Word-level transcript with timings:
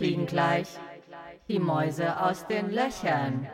fliegen 0.00 0.24
gleich 0.24 0.66
die 1.46 1.58
Mäuse 1.58 2.22
aus 2.22 2.46
den 2.46 2.70
Löchern. 2.70 3.46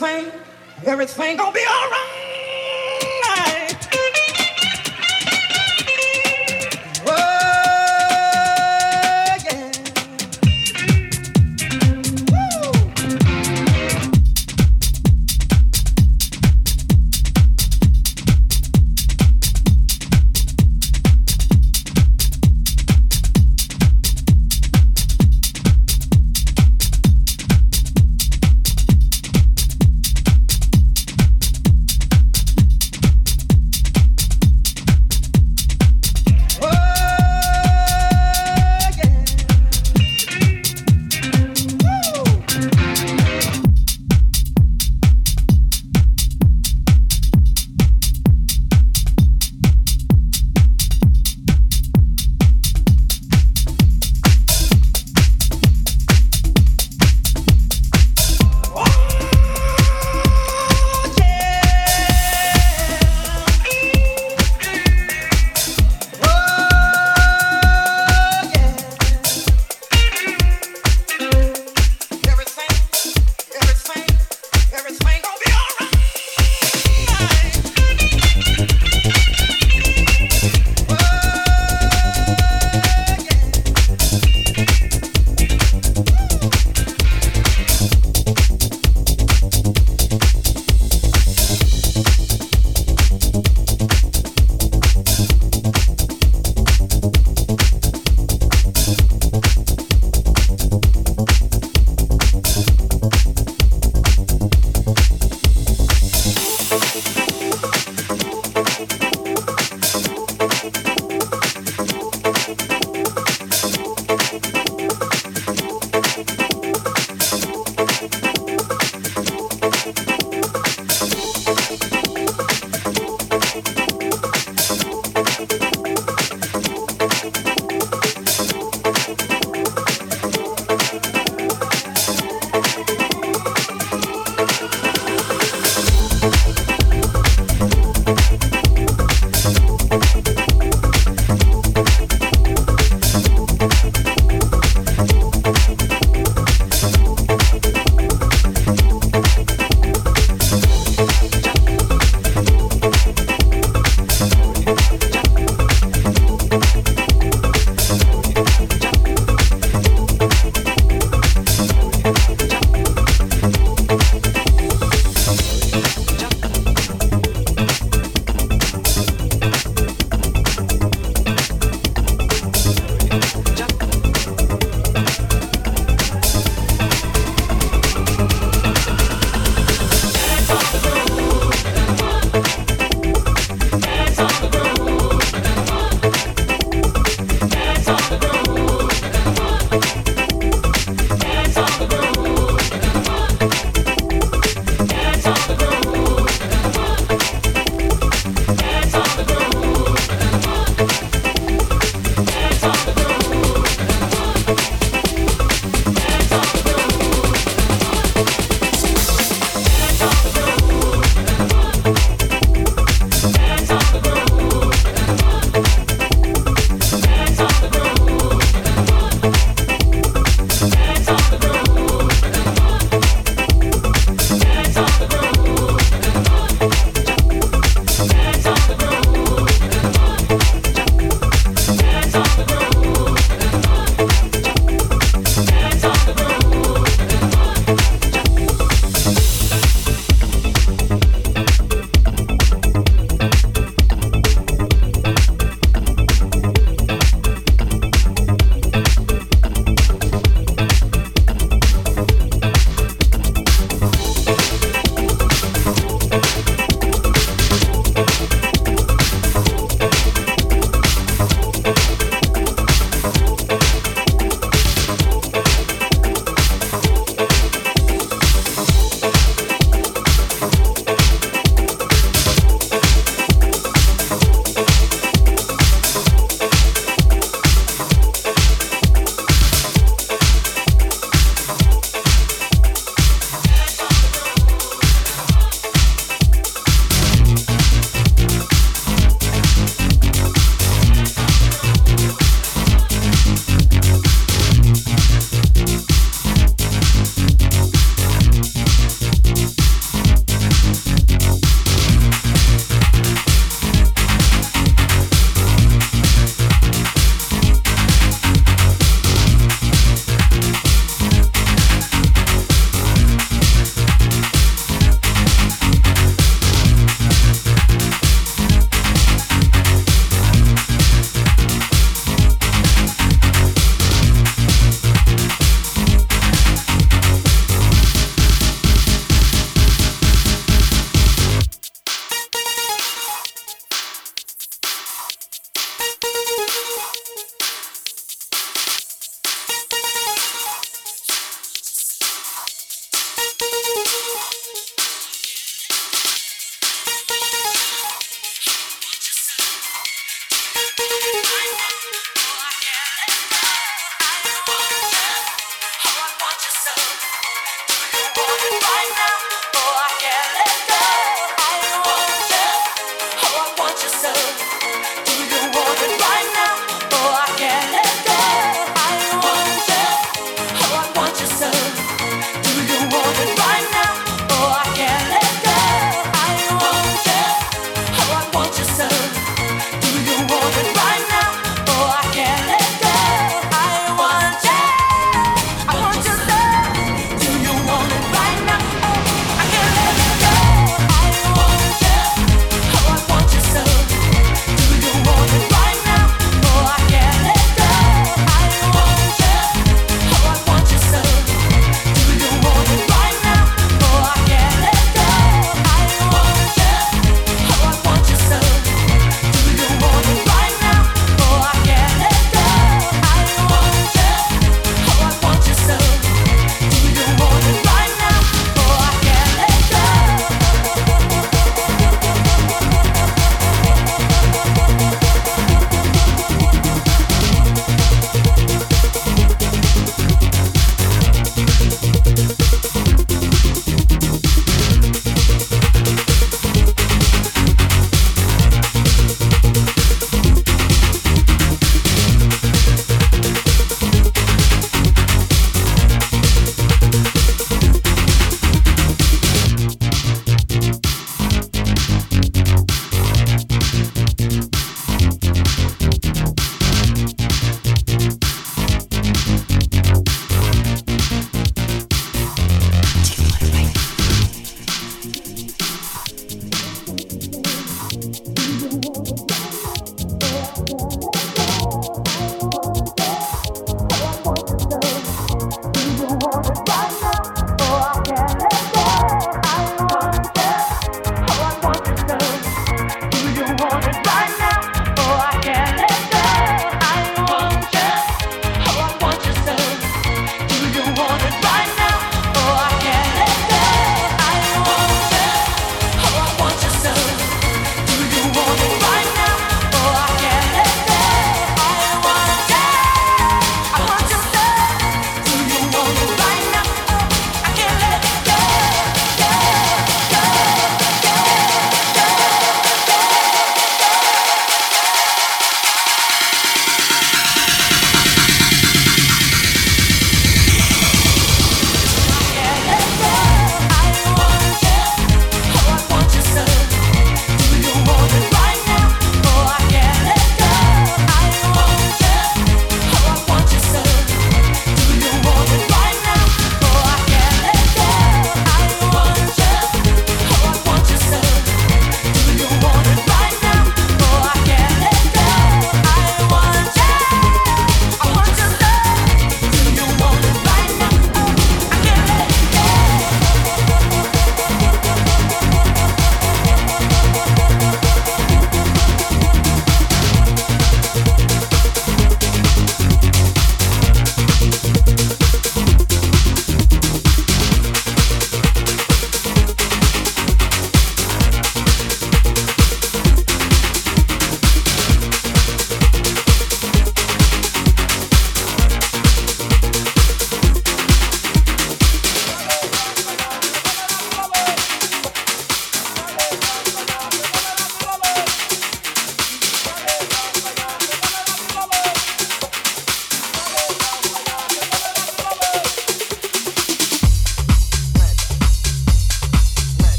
everything, 0.00 0.40
everything 0.86 1.36
gonna 1.36 1.52
be 1.52 1.60
all 1.60 1.90
right. 1.90 1.97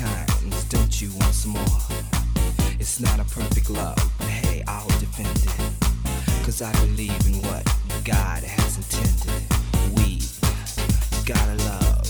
times, 0.00 0.64
don't 0.64 1.02
you 1.02 1.10
want 1.18 1.34
some 1.34 1.52
more? 1.52 1.86
It's 2.78 3.00
not 3.00 3.20
a 3.20 3.24
perfect 3.24 3.68
love, 3.68 3.98
but 4.18 4.28
hey, 4.28 4.62
I'll 4.66 4.88
defend 4.98 5.28
it. 5.28 6.44
Cause 6.44 6.62
I 6.62 6.72
believe 6.86 7.26
in 7.26 7.34
what 7.48 7.64
God 8.04 8.42
has 8.42 8.78
intended. 8.78 9.42
We 9.96 10.22
gotta 11.26 11.56
love 11.64 12.06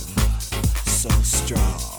so 0.87 1.11
strong. 1.23 1.90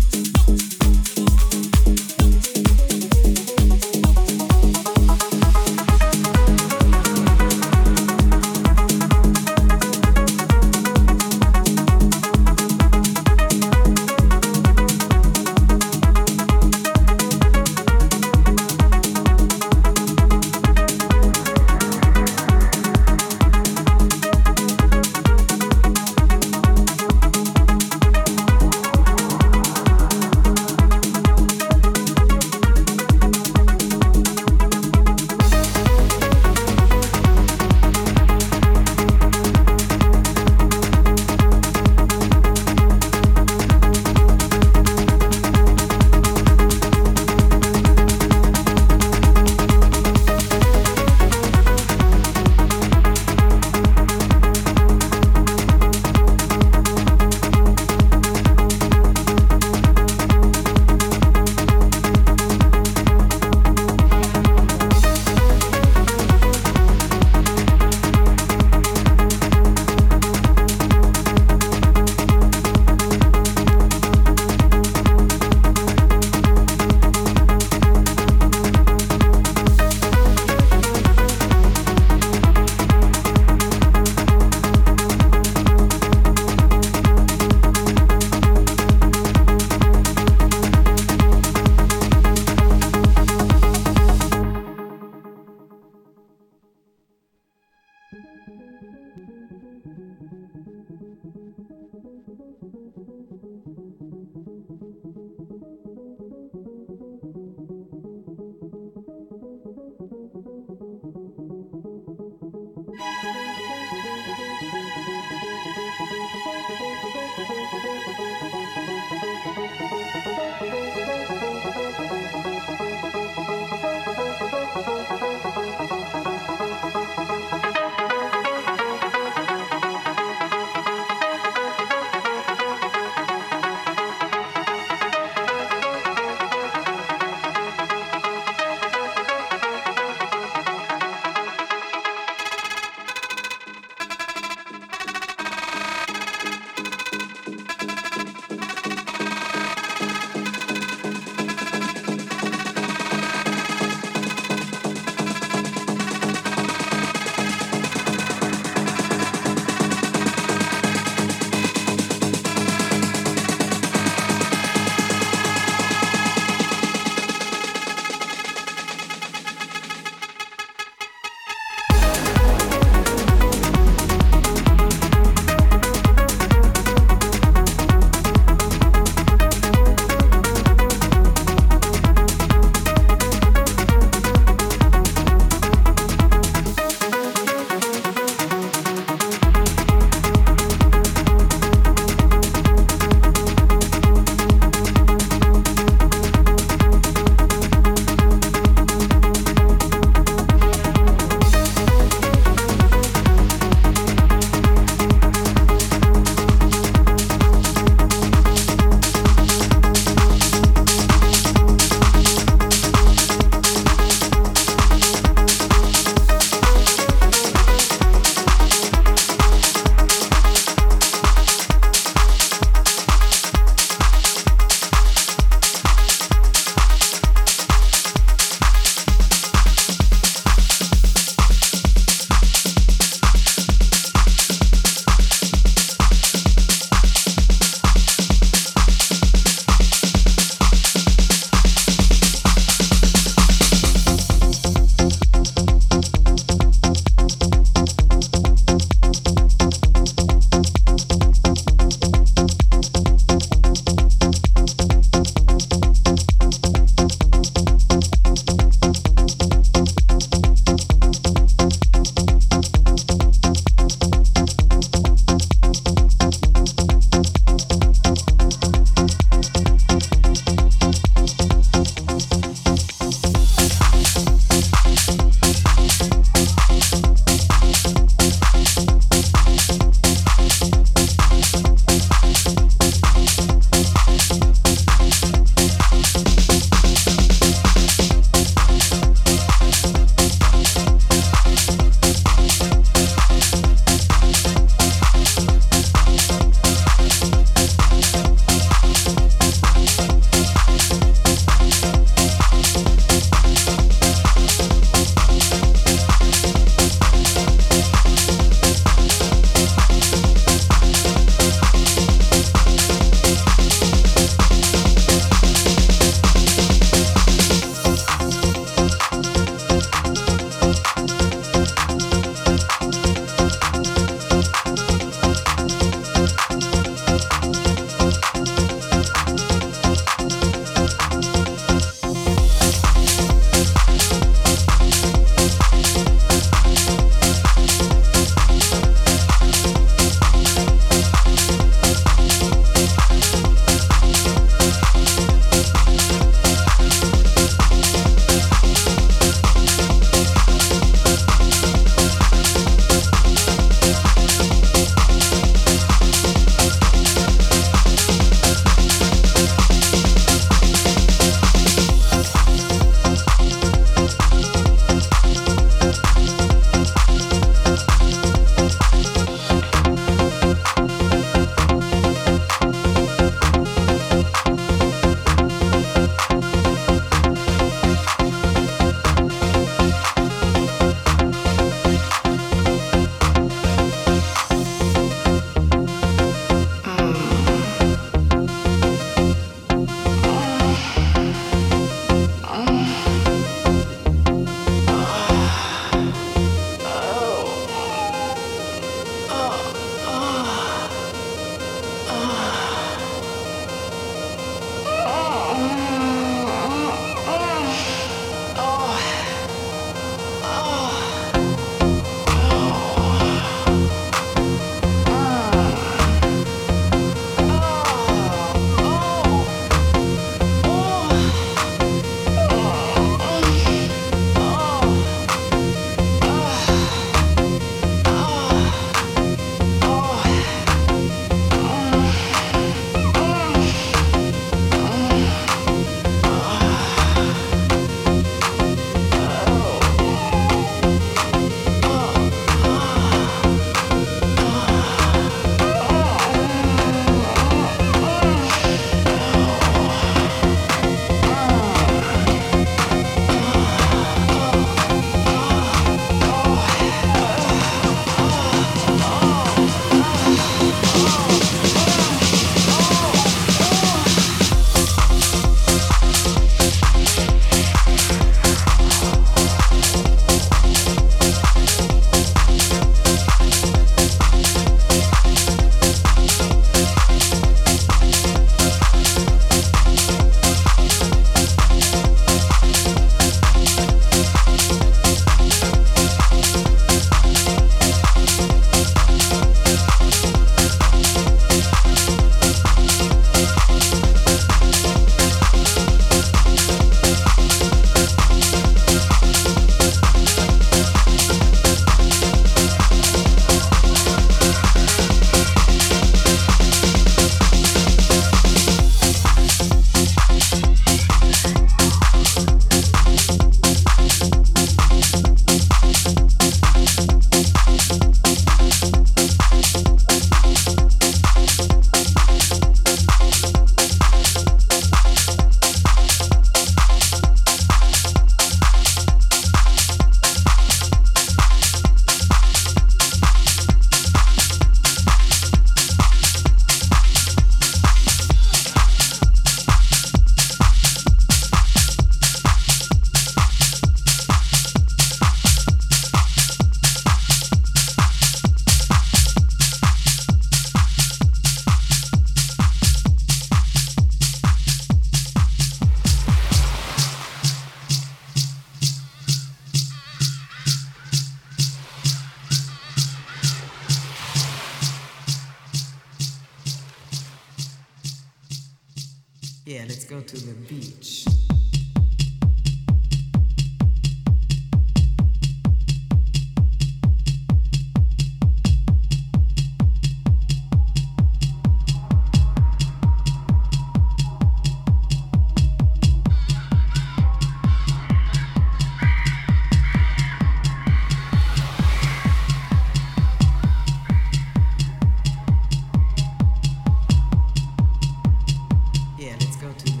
Yeah, 599.31 599.37
let's 599.39 599.55
go 599.55 599.71
to 599.71 599.85
the 599.85 600.00